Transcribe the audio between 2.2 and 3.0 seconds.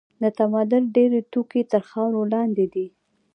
لاندې دي.